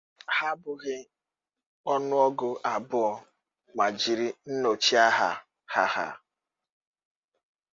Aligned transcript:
Ha 0.35 0.47
abụghị 0.53 0.95
ọnụọgụ 1.93 2.49
abụọ 2.73 3.09
ma 3.75 3.85
jiri 3.99 4.27
nnọchiaha 4.51 5.29
ha/ha. 5.73 6.07